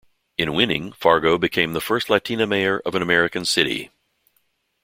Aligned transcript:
In 0.35 0.55
winning, 0.55 0.93
Fargo 0.93 1.37
became 1.37 1.73
the 1.73 1.79
first 1.79 2.09
Latina 2.09 2.47
mayor 2.47 2.79
of 2.87 2.95
an 2.95 3.03
American 3.03 3.45
city. 3.45 3.91